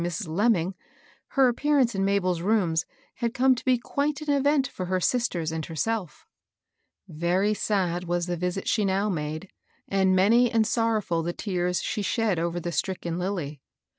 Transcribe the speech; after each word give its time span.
81 0.03 0.09
Mrs. 0.11 0.27
Lemming, 0.35 0.75
her 1.27 1.47
appearance 1.47 1.93
in 1.93 2.03
Mabel's 2.03 2.41
rooms 2.41 2.87
bad 3.21 3.35
come 3.35 3.53
to 3.53 3.63
be 3.63 3.77
quite 3.77 4.19
an 4.21 4.33
event 4.33 4.67
for 4.67 4.87
her 4.87 4.99
sisters 4.99 5.51
and 5.51 5.63
herself. 5.67 6.25
Very 7.07 7.53
sad 7.53 8.05
was 8.05 8.25
the 8.25 8.35
visit 8.35 8.67
she 8.67 8.83
now 8.83 9.09
made, 9.09 9.51
and 9.87 10.15
many 10.15 10.49
and 10.49 10.65
sorrow&I 10.65 11.03
tfie 11.03 11.37
tears 11.37 11.83
she 11.83 12.01
shed 12.01 12.39
over 12.39 12.59
the 12.59 12.71
stricken 12.71 13.19
Lilly. 13.19 13.61